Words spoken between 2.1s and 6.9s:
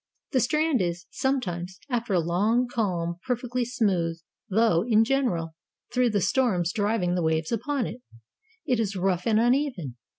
a long calm, perfectly smooth, though, in general, through the storms